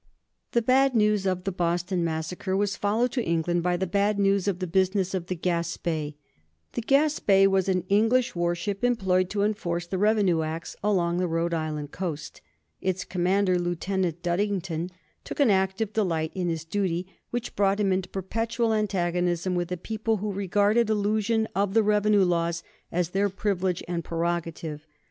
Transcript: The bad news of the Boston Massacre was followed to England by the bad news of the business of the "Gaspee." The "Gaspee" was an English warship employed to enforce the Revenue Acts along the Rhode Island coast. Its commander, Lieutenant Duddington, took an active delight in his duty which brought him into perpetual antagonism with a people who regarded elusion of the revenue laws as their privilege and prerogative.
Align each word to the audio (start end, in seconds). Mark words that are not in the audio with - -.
The 0.53 0.63
bad 0.63 0.95
news 0.95 1.27
of 1.27 1.43
the 1.43 1.51
Boston 1.51 2.03
Massacre 2.03 2.57
was 2.57 2.75
followed 2.75 3.11
to 3.11 3.23
England 3.23 3.61
by 3.61 3.77
the 3.77 3.85
bad 3.85 4.17
news 4.17 4.47
of 4.47 4.57
the 4.57 4.65
business 4.65 5.13
of 5.13 5.27
the 5.27 5.35
"Gaspee." 5.35 6.15
The 6.73 6.81
"Gaspee" 6.81 7.45
was 7.45 7.69
an 7.69 7.83
English 7.87 8.33
warship 8.35 8.83
employed 8.83 9.29
to 9.29 9.43
enforce 9.43 9.85
the 9.85 9.99
Revenue 9.99 10.41
Acts 10.41 10.75
along 10.83 11.17
the 11.17 11.27
Rhode 11.27 11.53
Island 11.53 11.91
coast. 11.91 12.41
Its 12.81 13.05
commander, 13.05 13.59
Lieutenant 13.59 14.23
Duddington, 14.23 14.89
took 15.23 15.39
an 15.39 15.51
active 15.51 15.93
delight 15.93 16.31
in 16.33 16.49
his 16.49 16.65
duty 16.65 17.05
which 17.29 17.55
brought 17.55 17.79
him 17.79 17.93
into 17.93 18.09
perpetual 18.09 18.73
antagonism 18.73 19.53
with 19.53 19.71
a 19.71 19.77
people 19.77 20.17
who 20.17 20.31
regarded 20.31 20.89
elusion 20.89 21.47
of 21.53 21.75
the 21.75 21.83
revenue 21.83 22.23
laws 22.25 22.63
as 22.91 23.09
their 23.11 23.29
privilege 23.29 23.83
and 23.87 24.03
prerogative. 24.03 24.87